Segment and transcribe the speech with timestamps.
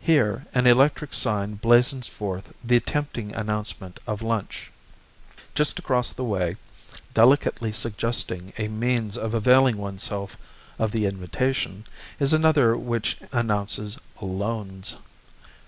[0.00, 4.72] Here an electric sign blazons forth the tempting announcement of lunch.
[5.54, 6.56] Just across the way,
[7.14, 10.36] delicately suggesting a means of availing one's self
[10.76, 11.84] of the invitation,
[12.18, 14.96] is another which announces "Loans."